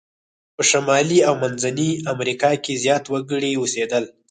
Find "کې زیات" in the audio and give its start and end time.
2.63-3.03